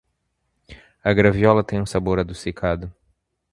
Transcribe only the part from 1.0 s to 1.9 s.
A graviola tem um